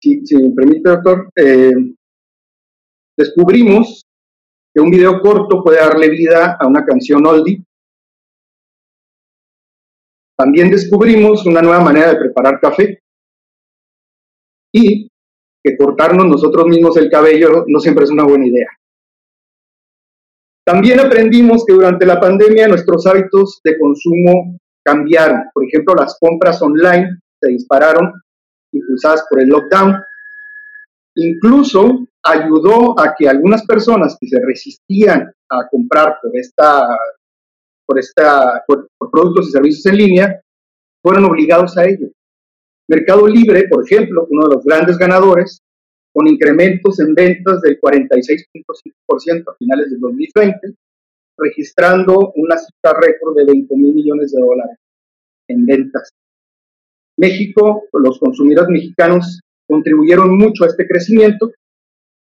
[0.00, 1.72] Si, si, me permite, doctor, eh,
[3.18, 4.06] descubrimos
[4.72, 7.64] que un video corto puede darle vida a una canción oldie.
[10.38, 13.00] También descubrimos una nueva manera de preparar café.
[14.72, 15.08] Y
[15.64, 18.68] que cortarnos nosotros mismos el cabello no siempre es una buena idea.
[20.64, 25.44] También aprendimos que durante la pandemia nuestros hábitos de consumo cambiaron.
[25.52, 28.12] Por ejemplo, las compras online se dispararon,
[28.72, 29.96] impulsadas por el lockdown.
[31.16, 36.86] Incluso ayudó a que algunas personas que se resistían a comprar por esta
[37.86, 40.40] por esta por productos y servicios en línea
[41.02, 42.08] fueron obligados a ello.
[42.88, 45.60] Mercado Libre, por ejemplo, uno de los grandes ganadores,
[46.12, 50.74] con incrementos en ventas del 46.5% a finales del 2020,
[51.38, 54.78] registrando una cifra récord de 20 mil millones de dólares
[55.48, 56.10] en ventas.
[57.18, 61.52] México, los consumidores mexicanos contribuyeron mucho a este crecimiento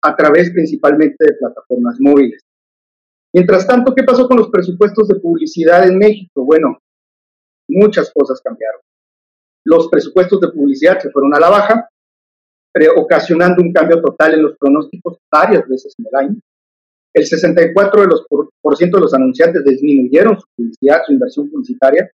[0.03, 2.43] a través principalmente de plataformas móviles.
[3.35, 6.45] Mientras tanto, ¿qué pasó con los presupuestos de publicidad en México?
[6.45, 6.79] Bueno,
[7.69, 8.81] muchas cosas cambiaron
[9.65, 11.88] los presupuestos de publicidad se fueron a la baja,
[12.97, 16.41] ocasionando un cambio total en los pronósticos varias veces en el año.
[17.15, 22.11] El 64% de los, anunciantes disminuyeron su publicidad, su inversión publicitaria.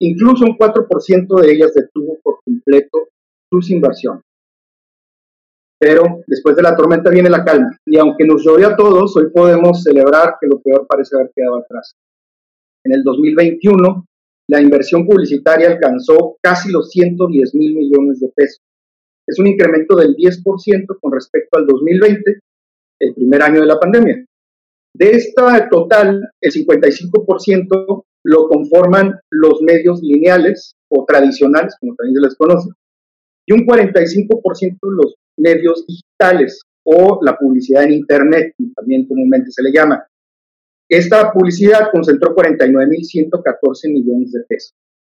[0.00, 3.08] Incluso un 4% de ellas detuvo por completo
[3.50, 4.22] sus inversiones.
[5.80, 7.70] Pero después de la tormenta viene la calma.
[7.86, 11.58] Y aunque nos rodea a todos, hoy podemos celebrar que lo peor parece haber quedado
[11.58, 11.94] atrás.
[12.84, 14.06] En el 2021,
[14.50, 18.62] la inversión publicitaria alcanzó casi los 110 mil millones de pesos.
[19.26, 22.40] Es un incremento del 10% con respecto al 2020,
[23.00, 24.24] el primer año de la pandemia.
[24.94, 32.20] De esta total, el 55% lo conforman los medios lineales o tradicionales, como también se
[32.22, 32.70] les conoce,
[33.46, 39.72] y un 45% los medios digitales o la publicidad en Internet, también comúnmente se le
[39.72, 40.06] llama.
[40.88, 44.74] Esta publicidad concentró 49.114 millones de pesos.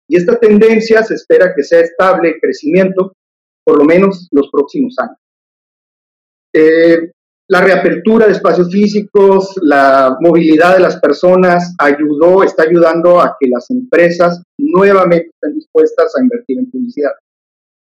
[0.09, 3.13] Y esta tendencia se espera que sea estable en crecimiento
[3.63, 5.17] por lo menos los próximos años.
[6.55, 7.11] Eh,
[7.47, 13.47] la reapertura de espacios físicos, la movilidad de las personas ayudó, está ayudando a que
[13.49, 17.11] las empresas nuevamente estén dispuestas a invertir en publicidad.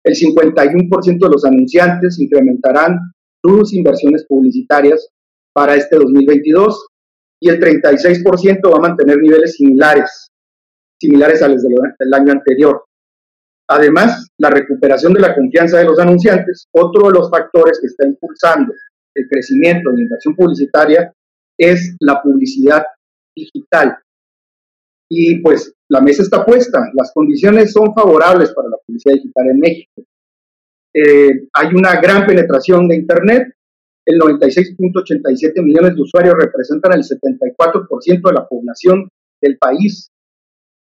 [0.06, 2.96] El 51% de los anunciantes incrementarán
[3.44, 5.08] sus inversiones publicitarias
[5.52, 6.86] para este 2022
[7.42, 10.30] y el 36% va a mantener niveles similares,
[11.00, 12.84] similares a los del, año anterior.
[13.68, 18.06] Además, la recuperación de la confianza de los anunciantes, otro de los factores que está
[18.06, 18.72] impulsando
[19.12, 21.12] el crecimiento de la inversión publicitaria
[21.58, 22.84] es la publicidad
[23.34, 23.98] digital.
[25.08, 29.58] Y pues la mesa está puesta, las condiciones son favorables para la publicidad digital en
[29.60, 30.02] México.
[30.94, 33.48] Eh, hay una gran penetración de Internet,
[34.06, 39.08] el 96.87 millones de usuarios representan el 74% de la población
[39.42, 40.10] del país.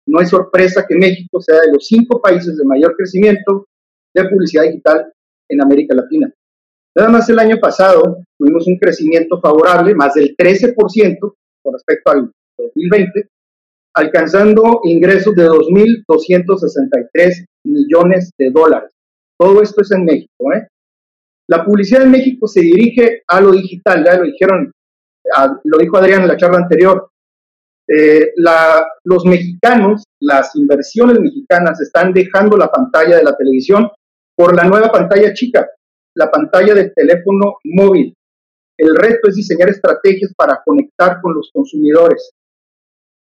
[0.06, 3.66] No es sorpresa que México sea de los cinco países de mayor crecimiento
[4.14, 5.12] de publicidad digital
[5.48, 6.32] en América Latina.
[6.96, 11.18] Nada más el año pasado tuvimos un crecimiento favorable, más del 13%
[11.62, 13.28] con respecto al 2020,
[13.94, 18.92] alcanzando ingresos de 2.263 millones de dólares.
[19.38, 20.68] Todo esto es en México, ¿eh?
[21.48, 24.70] La publicidad en México se dirige a lo digital, ya lo dijeron,
[25.64, 27.10] lo dijo Adrián en la charla anterior.
[27.88, 28.32] Eh,
[29.02, 33.90] los mexicanos, las inversiones mexicanas están dejando la pantalla de la televisión
[34.36, 35.68] por la nueva pantalla chica,
[36.14, 38.14] la pantalla del teléfono móvil.
[38.78, 42.30] El reto es diseñar estrategias para conectar con los consumidores.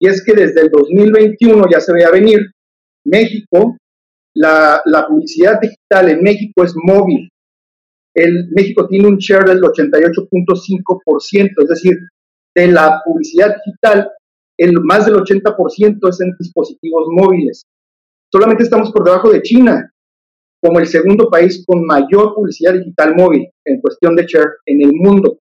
[0.05, 2.51] Y es que desde el 2021 ya se veía venir,
[3.07, 3.75] México
[4.35, 7.31] La, publicidad digital en México es móvil.
[8.14, 11.95] El, México tiene un share del 88.5%, es decir,
[12.55, 14.11] de la publicidad digital,
[14.59, 17.62] el más del 80% es en dispositivos móviles.
[18.31, 19.90] Solamente estamos por debajo de China,
[20.61, 24.93] como el segundo país con mayor publicidad digital móvil en cuestión de share en el
[24.93, 25.38] mundo.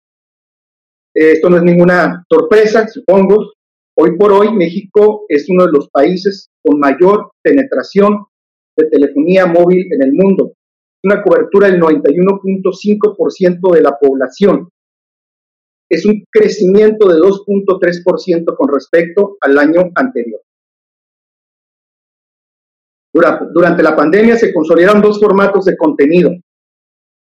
[1.14, 3.53] Esto no es ninguna sorpresa, supongo.
[4.00, 8.26] Hoy por hoy México es uno de los países con mayor penetración
[8.76, 10.52] de telefonía móvil en el mundo.
[11.02, 14.68] Una cobertura del 91.5% de la población.
[15.90, 20.42] Es un crecimiento de 2.3% con respecto al año anterior.
[23.12, 26.30] Durante la pandemia se consolidaron dos formatos de contenido.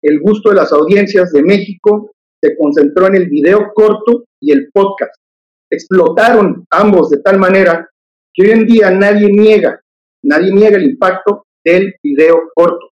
[0.03, 4.69] El gusto de las audiencias de México se concentró en el video corto y el
[4.71, 5.26] podcast.
[5.71, 7.89] Explotaron ambos de tal manera
[8.33, 9.81] que hoy en día nadie niega,
[10.23, 12.91] nadie niega el impacto del video corto.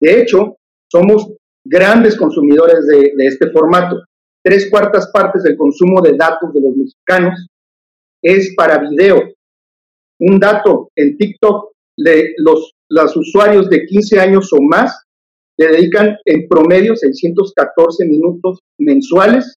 [0.00, 0.56] De hecho,
[0.90, 1.32] somos
[1.64, 4.02] grandes consumidores de, de este formato.
[4.44, 7.46] Tres cuartas partes del consumo de datos de los mexicanos
[8.22, 9.22] es para video.
[10.20, 11.72] Un dato en TikTok
[12.38, 15.04] los, los usuarios de 15 años o más
[15.58, 19.56] le dedican en promedio 614 minutos mensuales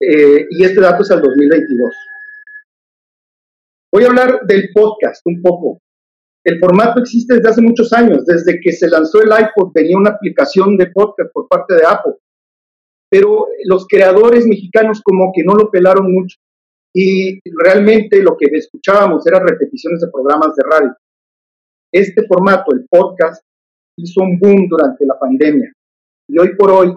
[0.00, 1.94] eh, y este dato es al 2022.
[3.92, 5.80] Voy a hablar del podcast un poco.
[6.44, 10.10] El formato existe desde hace muchos años, desde que se lanzó el iPod tenía una
[10.10, 12.14] aplicación de podcast por parte de Apple,
[13.10, 16.36] pero los creadores mexicanos como que no lo pelaron mucho
[16.94, 20.96] y realmente lo que escuchábamos eran repeticiones de programas de radio.
[21.92, 23.42] Este formato, el podcast,
[23.98, 25.72] hizo un boom durante la pandemia
[26.28, 26.94] y hoy por hoy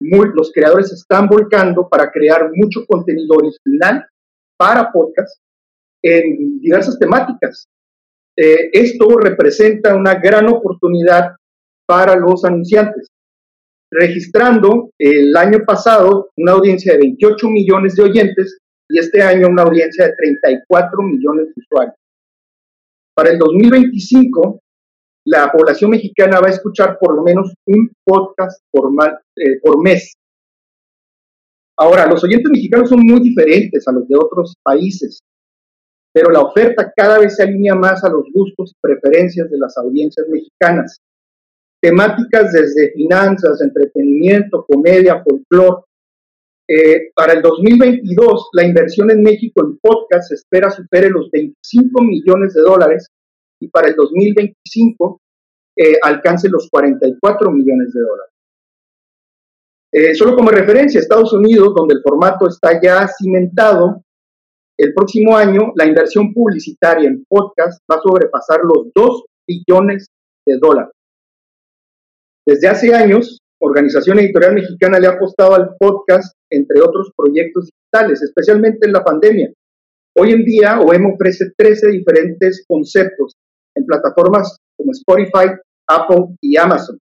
[0.00, 4.06] los creadores están volcando para crear mucho contenido original
[4.58, 5.40] para podcast
[6.02, 7.66] en diversas temáticas.
[8.38, 11.32] Eh, esto representa una gran oportunidad
[11.86, 13.08] para los anunciantes,
[13.90, 19.62] registrando el año pasado una audiencia de 28 millones de oyentes y este año una
[19.62, 21.96] audiencia de 34 millones de usuarios.
[23.14, 24.60] Para el 2025,
[25.26, 28.92] la población mexicana va a escuchar por lo menos un podcast por,
[29.36, 30.14] eh, por mes.
[31.78, 35.20] Ahora, los oyentes mexicanos son muy diferentes a los de otros países,
[36.14, 39.76] pero la oferta cada vez se alinea más a los gustos y preferencias de las
[39.76, 40.98] audiencias mexicanas.
[41.82, 45.82] Temáticas desde finanzas, entretenimiento, comedia, folclore,
[46.68, 52.02] eh, para el 2022, la inversión en México en podcast se espera supere los 25
[52.02, 53.08] millones de dólares
[53.60, 55.20] y para el 2025
[55.78, 58.32] eh, alcance los 44 millones de dólares.
[59.92, 64.02] Eh, solo como referencia, Estados Unidos, donde el formato está ya cimentado,
[64.78, 70.08] el próximo año la inversión publicitaria en podcast va a sobrepasar los 2 billones
[70.46, 70.92] de dólares.
[72.46, 78.22] Desde hace años, Organización Editorial Mexicana le ha apostado al podcast, entre otros proyectos digitales,
[78.22, 79.50] especialmente en la pandemia.
[80.14, 83.34] Hoy en día, OEM ofrece 13 diferentes conceptos
[83.76, 85.54] en plataformas como Spotify,
[85.88, 86.98] Apple y Amazon.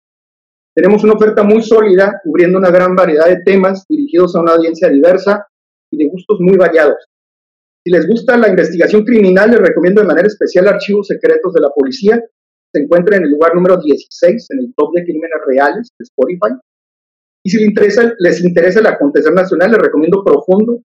[0.75, 4.89] Tenemos una oferta muy sólida, cubriendo una gran variedad de temas dirigidos a una audiencia
[4.89, 5.47] diversa
[5.93, 6.97] y de gustos muy variados.
[7.85, 11.71] Si les gusta la investigación criminal, les recomiendo de manera especial Archivos Secretos de la
[11.71, 12.23] Policía,
[12.73, 16.55] se encuentra en el lugar número 16 en el top de crímenes reales de Spotify.
[17.45, 20.83] Y si les interesa, les interesa el acontecer nacional, les recomiendo Profundo,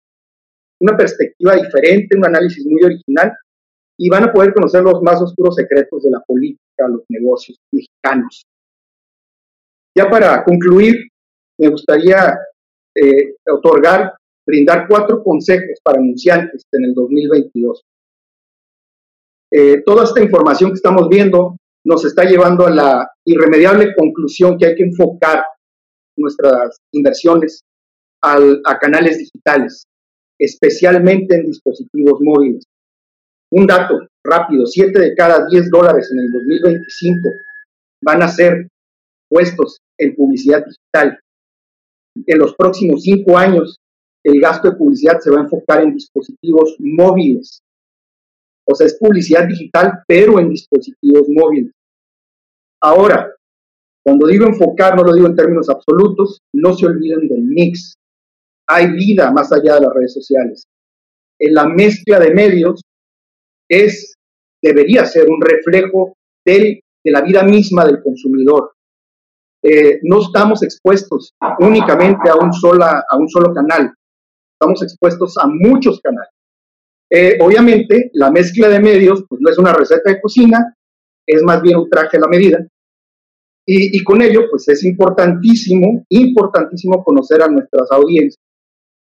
[0.80, 3.32] una perspectiva diferente, un análisis muy original,
[3.98, 8.44] y van a poder conocer los más oscuros secretos de la política, los negocios mexicanos.
[9.96, 11.08] Ya para concluir,
[11.58, 12.36] me gustaría
[12.96, 14.14] eh, otorgar,
[14.46, 17.82] brindar cuatro consejos para anunciantes en el 2022.
[19.52, 24.66] Eh, toda esta información que estamos viendo nos está llevando a la irremediable conclusión que
[24.66, 25.44] hay que enfocar
[26.16, 27.62] nuestras inversiones
[28.22, 29.84] a canales digitales,
[30.40, 32.64] especialmente en dispositivos móviles.
[33.56, 37.28] Un dato rápido, 7 de cada 10 dólares en el 2025
[38.02, 38.66] van a ser
[39.30, 41.20] puestos en publicidad digital.
[42.26, 43.78] En los próximos 5 años,
[44.24, 47.60] el gasto de publicidad se va a enfocar en dispositivos móviles.
[48.66, 51.70] O sea, es publicidad digital, pero en dispositivos móviles.
[52.82, 53.30] Ahora,
[54.04, 57.94] cuando digo enfocar, no lo digo en términos absolutos, no se olviden del mix.
[58.66, 60.64] Hay vida más allá de las redes sociales.
[61.38, 62.80] En la mezcla de medios
[63.68, 64.16] es,
[64.62, 68.72] debería ser un reflejo de la vida misma del consumidor.
[69.62, 73.92] Eh, no estamos expuestos únicamente a un, solo canal,
[74.52, 76.30] estamos expuestos a muchos canales.
[77.10, 80.74] Eh, obviamente, la mezcla de medios pues, no es una receta de cocina,
[81.26, 82.58] es más bien un traje a la medida.
[83.66, 88.42] Y, y, con ello, pues es importantísimo, importantísimo conocer a nuestras audiencias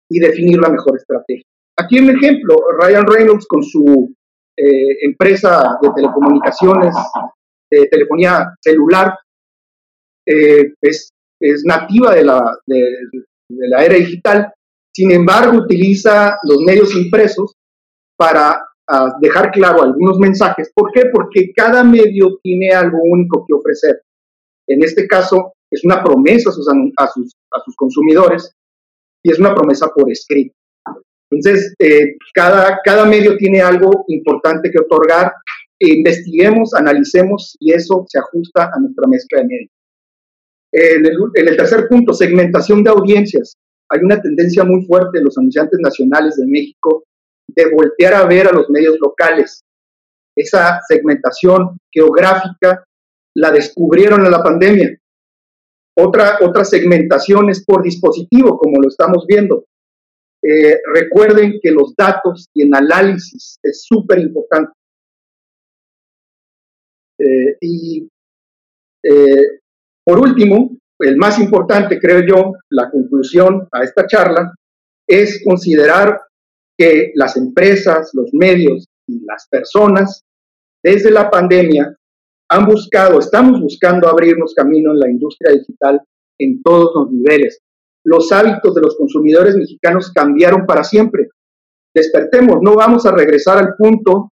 [0.09, 1.42] y definir la mejor estrategia.
[1.76, 4.14] Aquí un ejemplo, Ryan Reynolds con su
[4.57, 6.94] eh, empresa de telecomunicaciones,
[7.70, 9.18] de telefonía celular,
[10.26, 12.82] eh, es, es, nativa de la, de,
[13.48, 14.52] la era digital,
[14.94, 17.54] sin embargo utiliza los medios impresos
[18.18, 20.72] para uh, dejar claro algunos mensajes.
[20.74, 21.04] ¿Por qué?
[21.12, 24.00] Porque cada medio tiene algo único que ofrecer.
[24.66, 28.52] En este caso, es una promesa a sus, a sus, a sus consumidores
[29.22, 30.54] y es una promesa por escrito.
[31.30, 35.32] Entonces, eh, cada, cada medio tiene algo importante que otorgar.
[35.78, 39.70] E investiguemos, analicemos y eso se ajusta a nuestra mezcla de medios.
[40.72, 43.56] En el, tercer punto, segmentación de audiencias.
[43.90, 47.04] Hay una tendencia muy fuerte en los anunciantes nacionales de México
[47.48, 49.62] de voltear a ver a los medios locales.
[50.36, 52.84] Esa segmentación geográfica
[53.34, 54.98] la descubrieron en la pandemia.
[55.98, 59.64] Otra, otra segmentación es por dispositivo, como lo estamos viendo.
[60.49, 64.70] Eh, recuerden que los datos y el análisis es súper importante.
[67.18, 68.09] Eh, y
[69.03, 69.61] eh,
[70.05, 74.53] por último, el más importante, creo yo, la conclusión a esta charla,
[75.09, 76.20] es considerar
[76.78, 80.22] que las empresas, los medios y las personas,
[80.80, 81.92] desde la pandemia,
[82.49, 86.01] han buscado, estamos buscando abrirnos camino en la industria digital
[86.38, 87.59] en todos los niveles.
[88.07, 91.28] Los hábitos de los consumidores mexicanos cambiaron para siempre.
[91.92, 94.30] Despertemos, no vamos a regresar al punto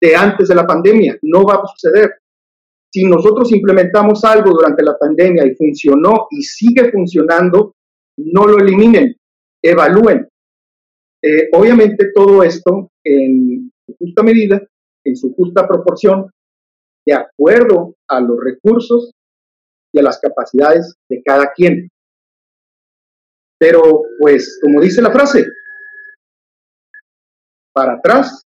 [0.00, 2.12] de antes de la pandemia, no va a suceder.
[2.92, 7.74] Si nosotros implementamos algo durante la pandemia y funcionó y sigue funcionando,
[8.18, 9.16] no lo eliminen,
[9.62, 10.28] evalúen.
[11.20, 14.62] Eh, obviamente todo esto en su justa medida,
[15.04, 16.30] en su justa proporción,
[17.04, 19.12] de acuerdo a los recursos
[19.92, 21.88] y a las capacidades de cada quien.
[23.58, 25.46] Pero, pues, como dice la frase,
[27.72, 28.42] para atrás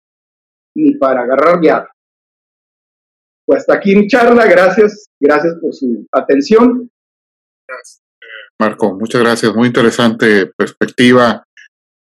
[0.75, 1.87] ni para agarrar ya.
[3.45, 6.89] Pues hasta aquí mi charla, gracias, gracias por su atención.
[8.59, 11.43] Marco, muchas gracias, muy interesante perspectiva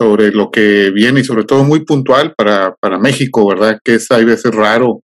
[0.00, 3.78] sobre lo que viene y sobre todo muy puntual para, para México, ¿verdad?
[3.82, 5.00] Que es hay veces raro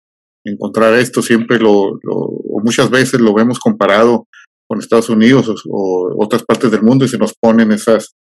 [0.45, 4.27] encontrar esto, siempre lo, lo, o muchas veces lo vemos comparado
[4.69, 8.15] con Estados Unidos o, otras partes del mundo y se nos ponen esas,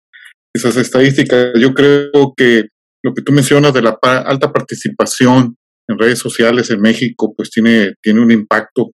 [0.55, 1.53] esas estadísticas.
[1.59, 2.67] Yo creo que
[3.03, 5.57] lo que tú mencionas de la alta participación
[5.89, 8.91] en redes sociales en México, pues tiene, tiene un impacto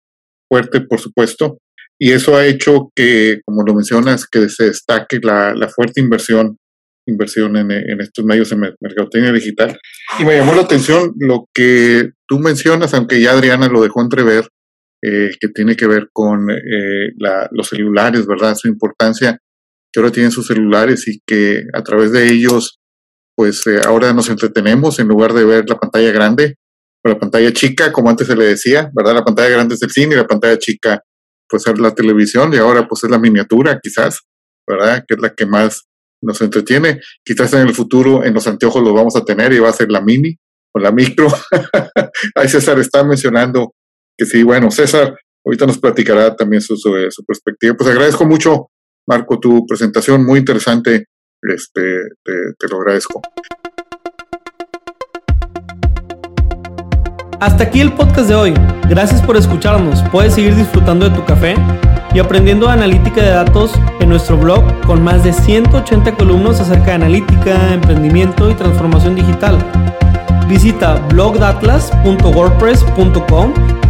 [0.48, 1.58] fuerte, por supuesto,
[1.98, 6.56] y eso ha hecho que, como lo mencionas, que se destaque la, la fuerte inversión
[7.06, 9.78] inversión en, en, estos medios de mercadotecnia digital.
[10.18, 14.48] Y me llamó la atención lo que tú mencionas, aunque ya Adriana lo dejó entrever,
[15.02, 18.54] eh, que tiene que ver con eh, la, los celulares, ¿verdad?
[18.54, 19.38] Su importancia
[19.92, 22.78] que ahora tienen sus celulares y que a través de ellos,
[23.34, 26.56] pues eh, ahora nos entretenemos en lugar de ver la pantalla grande
[27.02, 29.14] o la pantalla chica, como antes se le decía, ¿verdad?
[29.14, 31.02] La pantalla grande es el cine y la pantalla chica,
[31.48, 34.20] pues es la televisión y ahora pues es la miniatura, quizás,
[34.68, 35.04] ¿verdad?
[35.08, 35.86] Que es la que más
[36.22, 37.00] nos entretiene.
[37.24, 39.90] Quizás en el futuro en los anteojos los vamos a tener y va a ser
[39.90, 40.36] la mini
[40.74, 41.28] o la micro.
[42.34, 43.72] Ahí César está mencionando
[44.20, 45.16] que sí, bueno, César
[45.46, 47.74] ahorita nos platicará también su, su, perspectiva.
[47.74, 48.66] Pues agradezco mucho,
[49.08, 51.06] Marco, tu presentación, muy interesante,
[51.40, 53.22] este, te, te lo agradezco.
[57.40, 58.52] Hasta aquí el podcast de hoy.
[58.90, 60.02] Gracias por escucharnos.
[60.12, 61.54] Puedes seguir disfrutando de tu café
[62.12, 66.92] y aprendiendo analítica de datos en nuestro blog con más de 180 columnas acerca de
[66.92, 69.56] analítica, emprendimiento y transformación digital.
[70.46, 73.54] Visita blogdatlas.wordpress.com